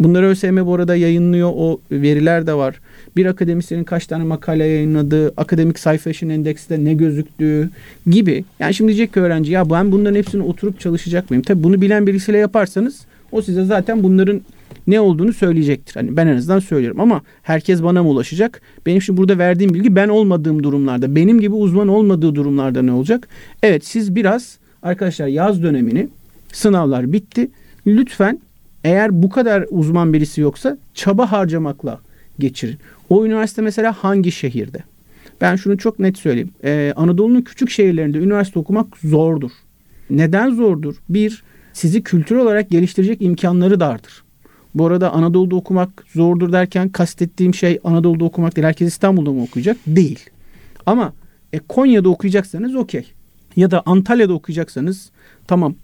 [0.00, 1.50] Bunları ÖSYM bu arada yayınlıyor.
[1.54, 2.80] O veriler de var.
[3.16, 7.70] Bir akademisyenin kaç tane makale yayınladığı, akademik sayfa işin endekste ne gözüktüğü
[8.06, 8.44] gibi.
[8.60, 11.42] Yani şimdi diyecek ki öğrenci ya ben bunların hepsini oturup çalışacak mıyım?
[11.42, 13.00] Tabii bunu bilen birisiyle yaparsanız
[13.32, 14.40] o size zaten bunların
[14.86, 15.94] ne olduğunu söyleyecektir.
[15.94, 18.60] Hani ben en azından söylüyorum ama herkes bana mı ulaşacak?
[18.86, 23.28] Benim şimdi burada verdiğim bilgi ben olmadığım durumlarda, benim gibi uzman olmadığı durumlarda ne olacak?
[23.62, 26.08] Evet siz biraz arkadaşlar yaz dönemini
[26.52, 27.50] sınavlar bitti.
[27.86, 28.40] Lütfen
[28.84, 32.00] eğer bu kadar uzman birisi yoksa çaba harcamakla
[32.38, 32.78] geçirin.
[33.10, 34.78] O üniversite mesela hangi şehirde?
[35.40, 36.50] Ben şunu çok net söyleyeyim.
[36.64, 39.50] Ee, Anadolu'nun küçük şehirlerinde üniversite okumak zordur.
[40.10, 40.96] Neden zordur?
[41.08, 44.22] Bir, sizi kültür olarak geliştirecek imkanları dardır.
[44.74, 48.66] Bu arada Anadolu'da okumak zordur derken kastettiğim şey Anadolu'da okumak değil.
[48.66, 49.76] Herkes İstanbul'da mı okuyacak?
[49.86, 50.30] Değil.
[50.86, 51.12] Ama
[51.52, 53.12] e, Konya'da okuyacaksanız okey.
[53.56, 55.10] Ya da Antalya'da okuyacaksanız
[55.46, 55.74] tamam.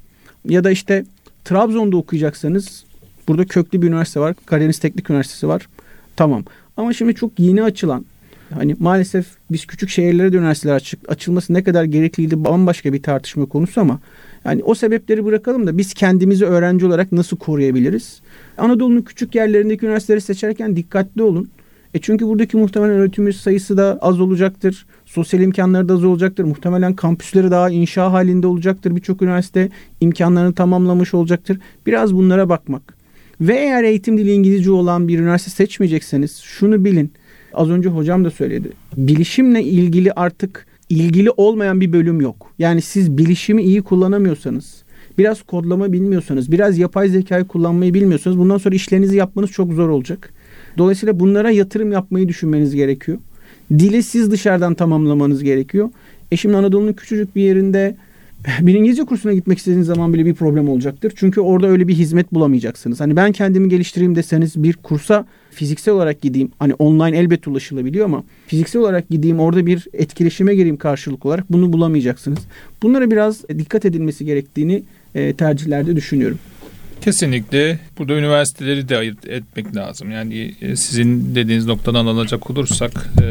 [0.48, 1.04] Ya da işte
[1.44, 2.84] Trabzon'da okuyacaksanız
[3.28, 4.34] burada köklü bir üniversite var.
[4.46, 5.68] Karadeniz Teknik Üniversitesi var.
[6.16, 6.44] Tamam.
[6.76, 8.04] Ama şimdi çok yeni açılan
[8.50, 13.46] hani maalesef biz küçük şehirlere de üniversiteler açık, açılması ne kadar gerekliydi bambaşka bir tartışma
[13.46, 14.00] konusu ama
[14.44, 18.20] yani o sebepleri bırakalım da biz kendimizi öğrenci olarak nasıl koruyabiliriz?
[18.58, 21.48] Anadolu'nun küçük yerlerindeki üniversiteleri seçerken dikkatli olun.
[21.94, 24.86] E çünkü buradaki muhtemelen öğretim sayısı da az olacaktır.
[25.04, 26.44] Sosyal imkanları da az olacaktır.
[26.44, 28.96] Muhtemelen kampüsleri daha inşa halinde olacaktır.
[28.96, 29.68] Birçok üniversite
[30.00, 31.58] imkanlarını tamamlamış olacaktır.
[31.86, 32.94] Biraz bunlara bakmak.
[33.40, 37.12] Ve eğer eğitim dili İngilizce olan bir üniversite seçmeyecekseniz şunu bilin.
[37.54, 38.68] Az önce hocam da söyledi.
[38.96, 42.52] Bilişimle ilgili artık ilgili olmayan bir bölüm yok.
[42.58, 44.82] Yani siz bilişimi iyi kullanamıyorsanız,
[45.18, 50.30] biraz kodlama bilmiyorsanız, biraz yapay zekayı kullanmayı bilmiyorsanız bundan sonra işlerinizi yapmanız çok zor olacak.
[50.78, 53.18] Dolayısıyla bunlara yatırım yapmayı düşünmeniz gerekiyor.
[53.70, 55.90] Dili siz dışarıdan tamamlamanız gerekiyor.
[56.32, 57.96] E şimdi Anadolu'nun küçücük bir yerinde
[58.60, 61.12] bir İngilizce kursuna gitmek istediğiniz zaman bile bir problem olacaktır.
[61.16, 63.00] Çünkü orada öyle bir hizmet bulamayacaksınız.
[63.00, 66.50] Hani ben kendimi geliştireyim deseniz bir kursa fiziksel olarak gideyim.
[66.58, 71.72] Hani online elbet ulaşılabiliyor ama fiziksel olarak gideyim orada bir etkileşime gireyim karşılık olarak bunu
[71.72, 72.38] bulamayacaksınız.
[72.82, 74.82] Bunlara biraz dikkat edilmesi gerektiğini
[75.14, 76.38] e, tercihlerde düşünüyorum.
[77.04, 80.10] Kesinlikle burada üniversiteleri de ayırt etmek lazım.
[80.10, 83.24] Yani e, sizin dediğiniz noktadan alacak olursak e,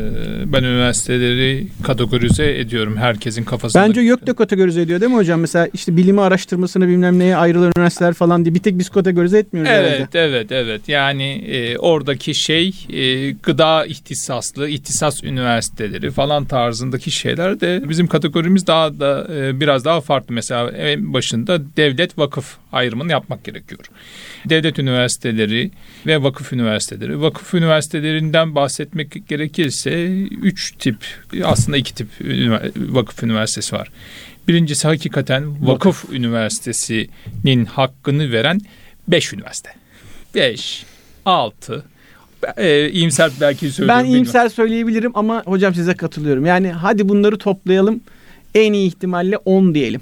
[0.54, 3.84] ben üniversiteleri kategorize ediyorum herkesin kafasında.
[3.84, 5.40] Bence yok da kategorize ediyor değil mi hocam?
[5.40, 9.72] Mesela işte bilimi araştırmasını bilmem neye ayrılan üniversiteler falan diye bir tek biz kategorize etmiyoruz
[9.74, 10.20] Evet herhalde.
[10.20, 17.84] evet evet yani e, oradaki şey e, gıda ihtisaslı ihtisas üniversiteleri falan tarzındaki şeyler de
[17.90, 20.34] bizim kategorimiz daha da e, biraz daha farklı.
[20.36, 23.82] Mesela en başında devlet vakıf ayrımını yapmak gerekiyor.
[24.50, 25.72] Devlet üniversiteleri
[26.06, 27.22] ve vakıf üniversiteleri.
[27.22, 30.98] Vakıf üniversitelerinden bahsetmek gerekirse üç tip
[31.44, 32.08] aslında iki tip
[32.76, 33.90] vakıf üniversitesi var.
[34.48, 38.62] Birincisi hakikaten vakıf üniversitesinin hakkını veren
[39.08, 39.70] beş üniversite.
[40.36, 40.86] Beş,
[41.26, 41.86] altı,
[42.58, 44.06] e, iyimser belki söylüyorum.
[44.06, 46.46] Ben iyimser söyleyebilirim ama hocam size katılıyorum.
[46.46, 48.02] Yani hadi bunları toplayalım.
[48.56, 50.02] En iyi ihtimalle 10 diyelim.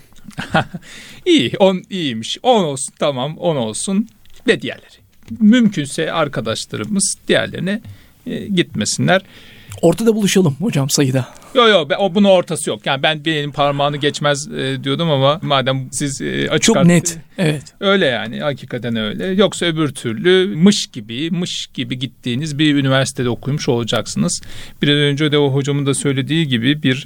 [1.26, 2.38] İyi, 10 iyiymiş.
[2.44, 4.08] 10 olsun tamam 10 olsun
[4.48, 5.02] ve diğerleri.
[5.40, 7.82] Mümkünse arkadaşlarımız diğerlerine
[8.26, 9.22] e, gitmesinler.
[9.82, 11.28] Ortada buluşalım hocam sayıda.
[11.56, 12.86] Yok yok o bunun ortası yok.
[12.86, 17.18] Yani ben benim parmağını geçmez e, diyordum ama madem siz e, açık Çok art- net.
[17.38, 17.64] Evet.
[17.80, 19.28] Öyle yani hakikaten öyle.
[19.28, 24.42] Yoksa öbür türlü mış gibi mış gibi gittiğiniz bir üniversitede okumuş olacaksınız.
[24.82, 27.06] Biraz önce de o hocamın da söylediği gibi bir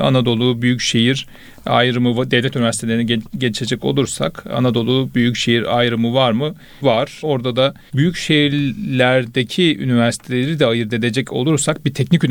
[0.00, 1.26] Anadolu Büyükşehir
[1.66, 6.54] ayrımı devlet üniversitelerine geçecek olursak Anadolu Büyükşehir ayrımı var mı?
[6.82, 7.20] Var.
[7.22, 12.24] Orada da büyük şehirlerdeki üniversiteleri de ayırt edecek olursak bir teknik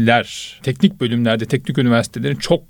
[0.00, 2.62] üniversiteler, teknik bölümlerde teknik üniversitelerin çok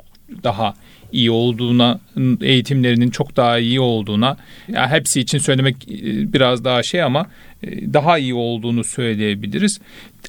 [0.44, 0.74] daha
[1.12, 2.00] iyi olduğuna,
[2.40, 4.36] eğitimlerinin çok daha iyi olduğuna,
[4.68, 7.26] yani hepsi için söylemek e, biraz daha şey ama
[7.62, 9.80] e, daha iyi olduğunu söyleyebiliriz.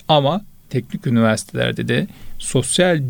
[0.07, 2.07] Ama teknik üniversitelerde de
[2.39, 3.01] sosyal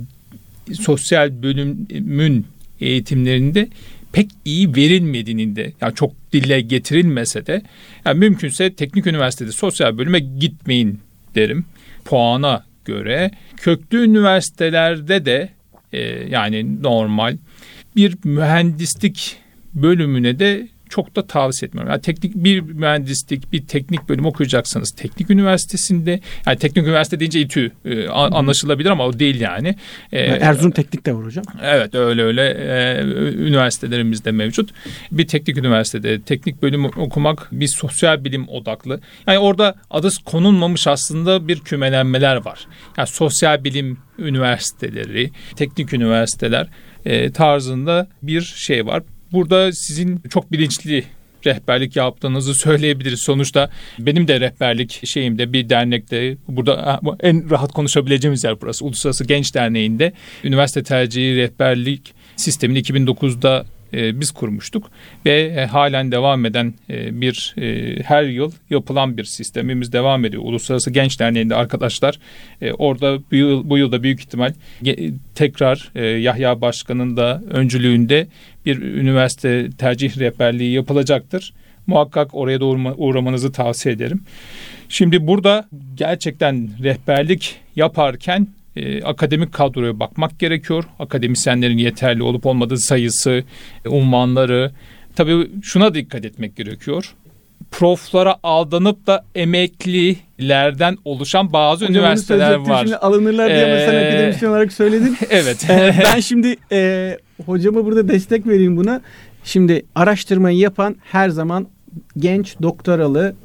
[0.74, 2.48] sosyal bölümün
[2.80, 3.68] eğitimlerinde
[4.12, 7.62] pek iyi verilmediğini de yani çok dille getirilmese de
[8.06, 11.00] yani mümkünse teknik üniversitede sosyal bölüme gitmeyin
[11.36, 11.66] derim
[12.06, 13.32] puana göre.
[13.58, 15.50] Köklü üniversitelerde de
[15.94, 17.38] e, yani normal
[17.96, 19.38] bir mühendislik
[19.74, 21.92] bölümüne de çok da tavsiye etmiyorum.
[21.92, 27.72] Yani teknik bir mühendislik, bir teknik bölüm okuyacaksanız teknik üniversitesinde, yani teknik üniversite deyince İTÜ
[27.86, 29.76] e, anlaşılabilir ama o değil yani.
[30.12, 31.44] E, Erzurum Teknik de var hocam.
[31.64, 34.70] Evet öyle öyle e, üniversitelerimizde mevcut.
[35.12, 39.02] Bir teknik üniversitede teknik bölüm okumak bir sosyal bilim odaklı.
[39.28, 42.68] Yani orada adı konulmamış aslında bir kümelenmeler var.
[42.98, 46.68] Yani sosyal bilim üniversiteleri, teknik üniversiteler
[47.06, 49.04] e, tarzında bir şey var.
[49.32, 51.04] Burada sizin çok bilinçli
[51.46, 53.20] rehberlik yaptığınızı söyleyebiliriz.
[53.20, 58.86] Sonuçta benim de rehberlik şeyimde bir dernekte burada en rahat konuşabileceğimiz yer burası.
[58.86, 60.14] Uluslararası Genç Derneği'nde
[60.44, 64.92] üniversite tercihi rehberlik sistemini 2009'da e, biz kurmuştuk
[65.26, 67.56] ve e, halen devam eden e, bir
[68.04, 70.44] her yıl yapılan bir sistemimiz devam ediyor.
[70.46, 72.20] Uluslararası Genç Derneği'nde arkadaşlar
[72.78, 74.54] orada bu, yıl, bu yılda büyük ihtimal
[75.36, 78.28] tekrar Yahya Başkan'ın da öncülüğünde
[78.66, 81.54] bir üniversite tercih rehberliği yapılacaktır.
[81.88, 84.24] Muhakkak oraya da uğramanızı tavsiye ederim.
[84.90, 90.84] Şimdi burada gerçekten rehberlik yaparken e, akademik kadroya bakmak gerekiyor.
[91.00, 93.44] Akademisyenlerin yeterli olup olmadığı sayısı,
[93.86, 94.72] unvanları.
[95.16, 97.14] Tabii şuna dikkat etmek gerekiyor.
[97.72, 102.84] Proflara aldanıp da emeklilerden oluşan bazı Hocam üniversiteler var.
[102.84, 105.18] Şimdi alınırlar diye ee, sen akademisyen olarak söyledin.
[105.30, 105.70] evet.
[105.70, 109.02] ee, ben şimdi e, hocama burada destek vereyim buna.
[109.44, 111.68] Şimdi araştırmayı yapan her zaman
[112.18, 113.36] genç doktoralı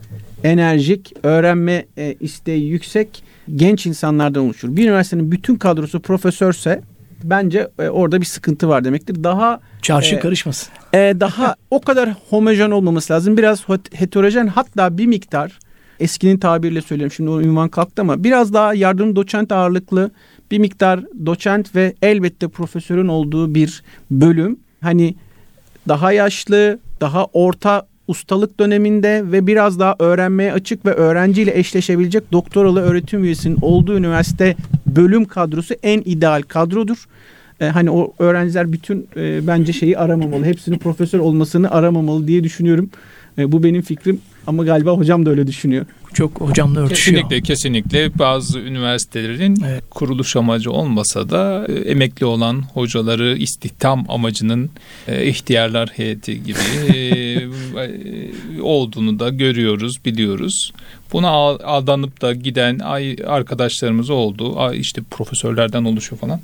[0.44, 3.22] enerjik, öğrenme e, isteği yüksek
[3.54, 4.76] genç insanlardan oluşur.
[4.76, 6.82] Bir üniversitenin bütün kadrosu profesörse
[7.24, 9.24] bence e, orada bir sıkıntı var demektir.
[9.24, 10.68] Daha çarşı e, karışmasın.
[10.94, 13.36] E, daha o kadar homojen olmaması lazım.
[13.36, 15.58] Biraz heterojen hatta bir miktar
[16.00, 20.10] eskinin tabiriyle söylüyorum şimdi o ünvan kalktı ama biraz daha yardım doçent ağırlıklı
[20.50, 24.58] bir miktar doçent ve elbette profesörün olduğu bir bölüm.
[24.80, 25.14] Hani
[25.88, 32.80] daha yaşlı, daha orta ustalık döneminde ve biraz daha öğrenmeye açık ve öğrenciyle eşleşebilecek doktoralı
[32.80, 37.06] öğretim üyesinin olduğu üniversite bölüm kadrosu en ideal kadrodur.
[37.60, 40.44] Ee, hani o öğrenciler bütün e, bence şeyi aramamalı.
[40.44, 42.90] Hepsinin profesör olmasını aramamalı diye düşünüyorum.
[43.38, 45.86] E, bu benim fikrim ama galiba hocam da öyle düşünüyor.
[46.14, 47.16] Çok hocamla örtüşüyor.
[47.16, 49.84] Kesinlikle kesinlikle bazı üniversitelerin evet.
[49.90, 54.70] kuruluş amacı olmasa da e, emekli olan hocaları istihdam amacının
[55.08, 56.58] e, ihtiyarlar heyeti gibi
[56.94, 60.72] e, olduğunu da görüyoruz, biliyoruz.
[61.12, 62.78] Buna aldanıp da giden
[63.26, 64.72] arkadaşlarımız oldu.
[64.74, 66.40] işte profesörlerden oluşuyor falan.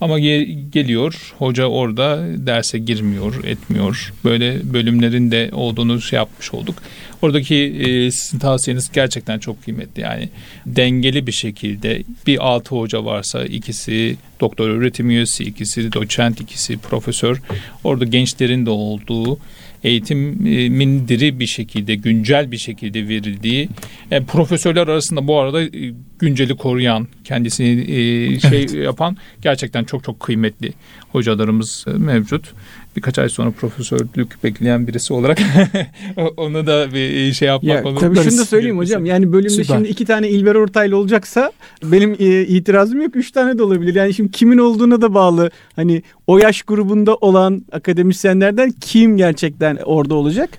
[0.00, 4.12] Ama geliyor hoca orada derse girmiyor, etmiyor.
[4.24, 6.82] Böyle bölümlerin de olduğunu şey yapmış olduk.
[7.22, 10.02] Oradaki e, sizin tavsiyeniz gerçekten çok kıymetli.
[10.02, 10.28] Yani
[10.66, 17.42] dengeli bir şekilde bir altı hoca varsa ikisi doktor öğretim üyesi, ikisi doçent, ikisi profesör.
[17.84, 19.38] Orada gençlerin de olduğu
[19.84, 23.68] eğitimin diri bir şekilde, güncel bir şekilde verildiği
[24.10, 28.74] e, profesörler arasında bu arada e, günceli koruyan, kendisini e, şey evet.
[28.74, 30.72] yapan gerçekten çok çok kıymetli
[31.08, 32.52] hocalarımız e, mevcut
[32.96, 35.38] birkaç ay sonra profesörlük bekleyen birisi olarak
[36.36, 39.06] onu da bir şey yapmak ya, Tabii şunu da söyleyeyim hocam.
[39.06, 39.74] Yani bölümde Süper.
[39.74, 43.16] şimdi iki tane İlber Ortaylı olacaksa benim e, itirazım yok.
[43.16, 43.94] Üç tane de olabilir.
[43.94, 45.50] Yani şimdi kimin olduğuna da bağlı.
[45.76, 50.50] Hani o yaş grubunda olan akademisyenlerden kim gerçekten orada olacak?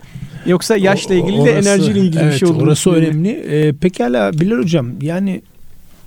[0.46, 2.64] Yoksa yaşla ilgili orası, de enerjiyle ilgili evet, bir şey olur.
[2.64, 3.30] Orası önemli.
[3.30, 5.42] Ee, pekala Bilal Hocam yani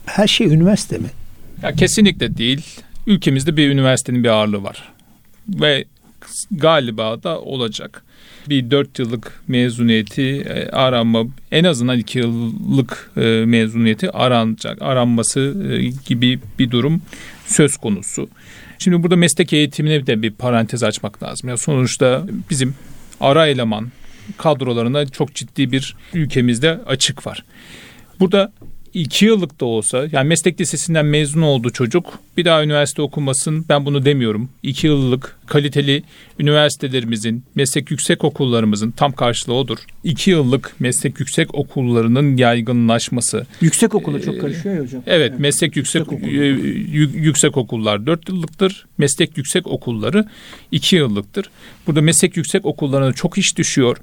[0.07, 1.09] her şey üniversite mi?
[1.63, 2.67] Ya kesinlikle değil.
[3.07, 4.93] Ülkemizde bir üniversitenin bir ağırlığı var.
[5.49, 5.85] Ve
[6.51, 8.05] galiba da olacak.
[8.49, 15.91] Bir dört yıllık mezuniyeti e, aranma en azından iki yıllık e, mezuniyeti aranacak aranması e,
[16.07, 17.03] gibi bir durum
[17.47, 18.29] söz konusu.
[18.79, 21.49] Şimdi burada meslek eğitimine de bir parantez açmak lazım.
[21.49, 22.75] Ya sonuçta bizim
[23.21, 23.93] ara eleman
[24.37, 27.45] kadrolarına çok ciddi bir ülkemizde açık var.
[28.21, 28.53] Burada
[28.95, 33.87] iki yıllık da olsa yani meslek lisesinden mezun oldu çocuk bir daha üniversite okumasın ben
[33.87, 34.49] bunu demiyorum.
[34.63, 36.03] İki yıllık kaliteli
[36.39, 39.79] üniversitelerimizin meslek yüksek okullarımızın tam karşılığı odur.
[40.05, 43.47] İki yıllık meslek yüksek okullarının yaygınlaşması.
[43.61, 45.03] Yüksek okula çok karışıyor ya hocam.
[45.07, 45.41] Evet, evet.
[45.41, 46.35] meslek yüksek yüksek, okul.
[46.35, 46.47] E,
[47.19, 48.87] yüksek okullar dört yıllıktır.
[48.99, 50.25] Meslek yüksek okulları
[50.73, 51.51] iki yıllıktır.
[51.87, 53.97] Burada meslek yüksek okullarına çok iş düşüyor.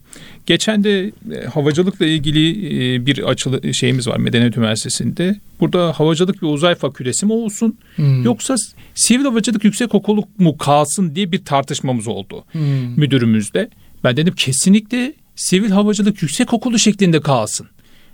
[0.46, 2.50] Geçen de e, havacılıkla ilgili
[2.96, 5.39] e, bir açılı şeyimiz var Medeniyet Üniversitesi'nde.
[5.60, 8.24] Burada havacılık ve uzay fakültesi mi olsun hmm.
[8.24, 8.56] yoksa
[8.96, 13.00] sivil havacılık yüksek okulu mu kalsın diye bir tartışmamız oldu hmm.
[13.00, 13.70] müdürümüzde.
[14.04, 17.67] Ben dedim kesinlikle sivil havacılık yüksek okulu şeklinde kalsın.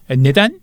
[0.09, 0.59] E neden?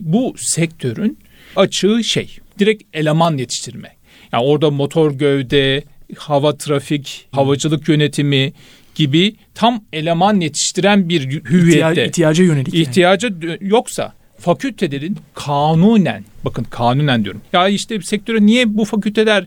[0.00, 1.18] Bu sektörün
[1.56, 3.96] açığı şey direkt eleman yetiştirme.
[4.32, 5.84] Yani orada motor gövde,
[6.16, 8.52] hava trafik, havacılık yönetimi
[8.94, 11.90] gibi tam eleman yetiştiren bir hüviyette.
[11.90, 12.74] İhtiya, ihtiyaca yönelik.
[12.74, 13.58] İhtiyaca yani.
[13.60, 17.40] yoksa fakültelerin kanunen bakın kanunen diyorum.
[17.52, 19.46] Ya işte sektöre niye bu fakülteler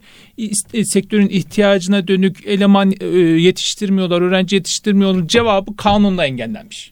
[0.73, 6.91] e, sektörün ihtiyacına dönük eleman e, yetiştirmiyorlar, öğrenci yetiştirmiyorlar cevabı kanunla engellenmiş.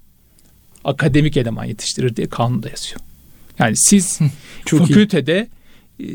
[0.84, 3.02] Akademik eleman yetiştirir diye kanunda yazıyor.
[3.60, 4.20] Yani siz
[4.66, 5.59] Çok fakültede iyi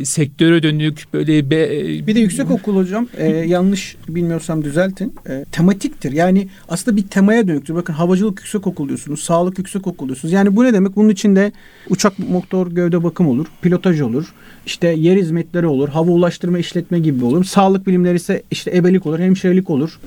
[0.04, 5.14] sektöre dönük böyle be, e, bir de yüksek okul hocam e, yanlış bilmiyorsam düzeltin.
[5.28, 6.12] E, tematiktir.
[6.12, 7.74] Yani aslında bir temaya dönüktür.
[7.74, 10.32] Bakın havacılık yüksek okul diyorsunuz sağlık yüksek okul diyorsunuz.
[10.32, 10.96] Yani bu ne demek?
[10.96, 11.52] Bunun içinde
[11.90, 14.34] uçak motor gövde bakım olur pilotaj olur
[14.66, 17.44] işte yer hizmetleri olur hava ulaştırma işletme gibi olur.
[17.44, 20.00] Sağlık bilimleri ise işte ebelik olur hemşirelik olur.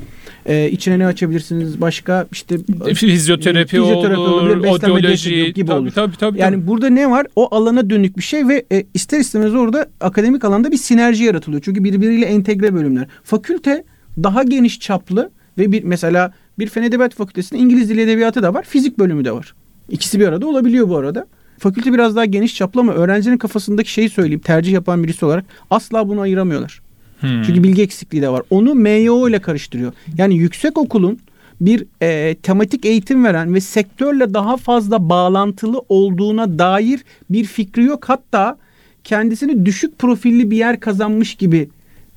[0.46, 1.82] E, içine ne açabilirsiniz?
[1.82, 2.58] Başka işte
[2.96, 5.92] fizyoterapi, fizyoterapi olur, olur odyoloji gibi tabii, olur.
[5.92, 6.68] tabii, tabii, yani tabii.
[6.68, 7.28] burada ne var?
[7.36, 11.24] O alana dönük bir şey ve e, ister istemez o orada akademik alanda bir sinerji
[11.24, 11.62] yaratılıyor.
[11.62, 13.08] Çünkü birbiriyle entegre bölümler.
[13.24, 13.84] Fakülte
[14.24, 18.64] daha geniş çaplı ve bir mesela bir Fen Edebiyat Fakültesi'nde İngiliz Dili Edebiyatı da var,
[18.64, 19.54] fizik bölümü de var.
[19.90, 21.28] İkisi bir arada olabiliyor bu arada.
[21.60, 26.08] Fakülte biraz daha geniş çaplı ama öğrencinin kafasındaki şeyi söyleyeyim tercih yapan birisi olarak asla
[26.08, 26.82] bunu ayıramıyorlar.
[27.20, 27.44] Hmm.
[27.44, 28.42] Çünkü bilgi eksikliği de var.
[28.50, 29.94] Onu MYO ile karıştırıyor.
[30.18, 31.20] Yani yüksek okulun
[31.62, 38.10] bir e, tematik eğitim veren ve sektörle daha fazla bağlantılı olduğuna dair bir fikri yok.
[38.10, 38.58] Hatta
[39.08, 41.70] kendisini düşük profilli bir yer kazanmış gibi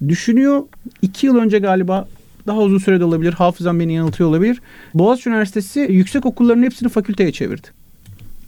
[0.09, 0.63] düşünüyor.
[1.03, 2.09] İki yıl önce galiba
[2.47, 3.33] daha uzun sürede olabilir.
[3.33, 4.61] Hafızam beni yanıltıyor olabilir.
[4.95, 7.69] Boğaziçi Üniversitesi yüksek okulların hepsini fakülteye çevirdi.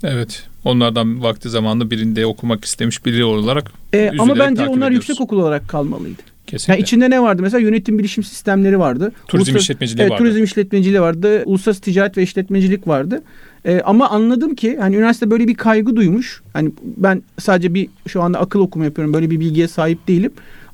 [0.04, 0.48] Evet.
[0.64, 3.72] Onlardan vakti zamanında birinde okumak istemiş biri olarak.
[3.92, 4.94] Ee, ama bence onlar ediyoruz.
[4.94, 6.22] yüksek okul olarak kalmalıydı.
[6.52, 6.72] Kesinlikle.
[6.72, 7.42] Yani içinde ne vardı?
[7.42, 9.12] Mesela yönetim bilişim sistemleri vardı.
[9.28, 10.22] Turizm Ulusal, işletmeciliği evet, vardı.
[10.24, 11.42] Turizm işletmeciliği vardı.
[11.44, 13.22] Uluslararası ticaret ve işletmecilik vardı.
[13.64, 16.42] Ee, ama anladım ki hani üniversite böyle bir kaygı duymuş.
[16.52, 19.14] Hani ben sadece bir şu anda akıl okuma yapıyorum.
[19.14, 20.32] Böyle bir bilgiye sahip değilim.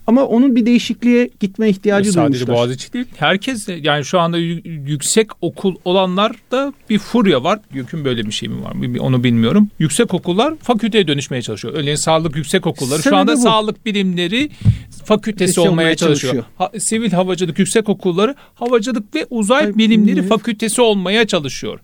[0.09, 2.47] Ama onun bir değişikliğe gitme ihtiyacı Sadece duymuşlar.
[2.47, 3.07] Sadece Boğaziçi değil.
[3.16, 7.61] Herkes yani şu anda yüksek okul olanlar da bir furya var.
[7.75, 8.99] Yükün böyle bir şey mi var?
[8.99, 9.68] Onu bilmiyorum.
[9.79, 11.75] Yüksek okullar fakülteye dönüşmeye çalışıyor.
[11.75, 13.40] Örneğin sağlık yüksek okulları Sebebi şu anda bu.
[13.40, 14.51] sağlık bilimleri
[15.05, 16.33] fakültesi olmaya, olmaya çalışıyor.
[16.33, 16.44] çalışıyor.
[16.59, 21.81] Ha, sivil havacılık yüksek okulları havacılık ve uzay bilimleri fakültesi olmaya çalışıyor.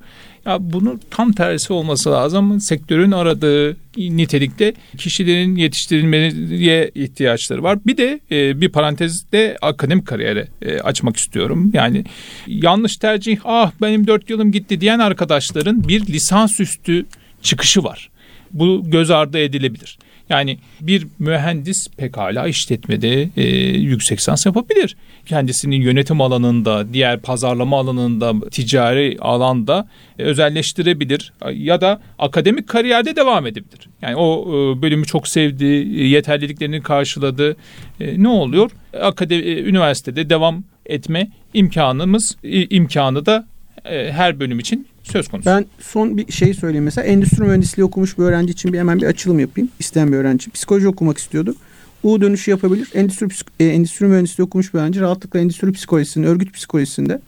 [0.47, 2.61] Ya bunu tam tersi olması lazım.
[2.61, 7.79] Sektörün aradığı nitelikte kişilerin yetiştirilmeye ihtiyaçları var.
[7.87, 11.71] Bir de e, bir parantezde akademik kariyere e, açmak istiyorum.
[11.75, 12.05] Yani
[12.47, 17.07] yanlış tercih ah benim dört yılım gitti diyen arkadaşların bir lisansüstü
[17.43, 18.11] çıkışı var.
[18.51, 19.99] Bu göz ardı edilebilir.
[20.29, 23.43] Yani bir mühendis pekala işletmede e,
[23.79, 24.97] yüksek lisans yapabilir.
[25.27, 33.47] Kendisinin yönetim alanında, diğer pazarlama alanında, ticari alanda e, özelleştirebilir ya da akademik kariyerde devam
[33.47, 33.89] edebilir.
[34.03, 37.57] Yani o e, bölümü çok sevdi, yeterliliklerini karşıladı.
[38.01, 38.71] E, ne oluyor?
[39.03, 42.37] Akademi, e, üniversitede devam etme imkanımız,
[42.71, 43.47] imkanı da
[43.85, 45.51] e, her bölüm için söz konusu.
[45.51, 47.07] Ben son bir şey söyleyeyim mesela.
[47.07, 49.71] Endüstri mühendisliği okumuş bir öğrenci için bir hemen bir açılım yapayım.
[49.79, 50.51] İsteyen bir öğrenci.
[50.51, 51.55] Psikoloji okumak istiyordu.
[52.03, 52.89] U dönüşü yapabilir.
[52.95, 53.29] Endüstri,
[53.61, 57.21] e, endüstri mühendisliği okumuş bir öğrenci rahatlıkla endüstri psikolojisinde, örgüt psikolojisinde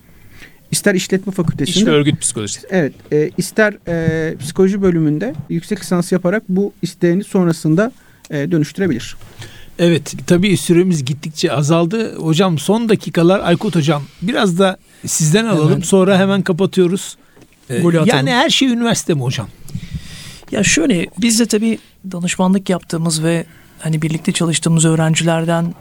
[0.71, 1.79] ister işletme fakültesinde.
[1.81, 2.61] İş ve örgüt psikolojisi.
[2.71, 2.93] Evet.
[3.13, 7.93] E, ister e, psikoloji bölümünde yüksek lisans yaparak bu isteğini sonrasında
[8.31, 9.17] e, dönüştürebilir.
[9.79, 12.15] Evet tabii süremiz gittikçe azaldı.
[12.17, 15.81] Hocam son dakikalar Aykut hocam biraz da sizden alalım hemen.
[15.83, 17.17] sonra hemen kapatıyoruz.
[17.71, 19.49] Ee, yani her şey üniversite mi hocam?
[20.51, 21.79] Ya şöyle biz de tabii
[22.13, 23.45] danışmanlık yaptığımız ve
[23.79, 25.75] hani birlikte çalıştığımız öğrencilerden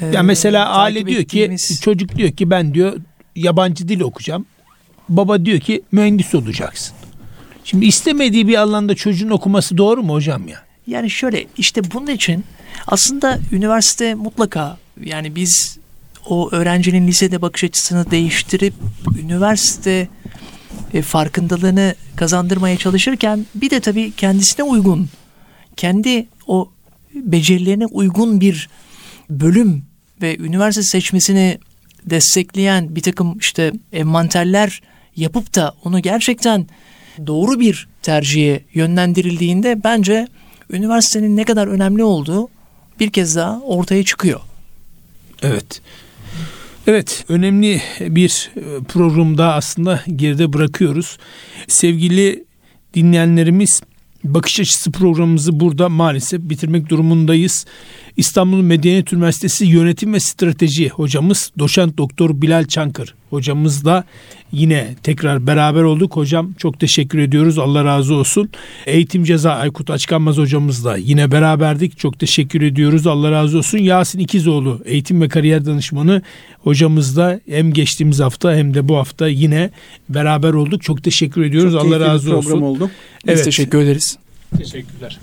[0.00, 1.68] e, ya mesela aile diyor ettiğimiz...
[1.68, 2.96] ki çocuk diyor ki ben diyor
[3.36, 4.46] yabancı dil okuyacağım.
[5.08, 6.96] Baba diyor ki mühendis olacaksın.
[7.64, 10.62] Şimdi istemediği bir alanda çocuğun okuması doğru mu hocam ya?
[10.86, 12.44] Yani şöyle işte bunun için
[12.86, 15.78] aslında üniversite mutlaka yani biz
[16.26, 18.74] o öğrencinin lisede bakış açısını değiştirip
[19.22, 20.08] üniversite
[20.94, 25.08] e, farkındalığını kazandırmaya çalışırken bir de tabii kendisine uygun,
[25.76, 26.70] kendi o
[27.14, 28.68] becerilerine uygun bir
[29.30, 29.84] bölüm
[30.22, 31.58] ve üniversite seçmesini
[32.06, 34.82] destekleyen bir takım işte envanterler
[35.16, 36.66] yapıp da onu gerçekten
[37.26, 40.28] doğru bir tercihe yönlendirildiğinde bence
[40.70, 42.48] üniversitenin ne kadar önemli olduğu
[43.00, 44.40] bir kez daha ortaya çıkıyor.
[45.42, 45.80] Evet.
[46.86, 51.18] Evet, önemli bir e, programda aslında geride bırakıyoruz.
[51.68, 52.44] Sevgili
[52.94, 53.82] dinleyenlerimiz
[54.24, 57.66] bakış açısı programımızı burada maalesef bitirmek durumundayız.
[58.16, 64.04] İstanbul Medeniyet Üniversitesi Yönetim ve Strateji hocamız doçent doktor Bilal Çankır hocamızla
[64.52, 66.16] yine tekrar beraber olduk.
[66.16, 67.58] Hocam çok teşekkür ediyoruz.
[67.58, 68.50] Allah razı olsun.
[68.86, 71.98] Eğitim Ceza Aykut Açkanmaz hocamızla yine beraberdik.
[71.98, 73.06] Çok teşekkür ediyoruz.
[73.06, 73.78] Allah razı olsun.
[73.78, 76.22] Yasin İkizoğlu eğitim ve kariyer danışmanı
[76.58, 79.70] hocamızla hem geçtiğimiz hafta hem de bu hafta yine
[80.08, 80.82] beraber olduk.
[80.82, 81.72] Çok teşekkür ediyoruz.
[81.72, 82.60] Çok Allah razı olsun.
[82.60, 82.90] oldu.
[83.26, 83.44] Biz Evet.
[83.44, 84.18] teşekkür ederiz.
[84.58, 85.18] Teşekkürler.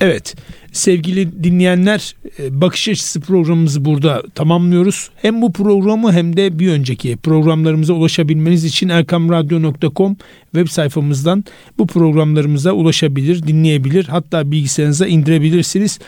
[0.00, 0.34] Evet
[0.72, 5.10] sevgili dinleyenler e, bakış açısı programımızı burada tamamlıyoruz.
[5.16, 10.16] Hem bu programı hem de bir önceki programlarımıza ulaşabilmeniz için erkamradyo.com
[10.54, 11.44] web sayfamızdan
[11.78, 15.98] bu programlarımıza ulaşabilir, dinleyebilir hatta bilgisayarınıza indirebilirsiniz.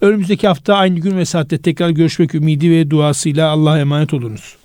[0.00, 4.56] Önümüzdeki hafta aynı gün ve saatte tekrar görüşmek ümidi ve duasıyla Allah'a emanet olunuz.